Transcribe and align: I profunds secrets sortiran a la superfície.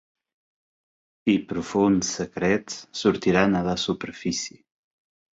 I 1.33 1.35
profunds 1.51 2.09
secrets 2.19 2.79
sortiran 3.01 3.59
a 3.59 3.61
la 3.69 3.75
superfície. 3.83 4.57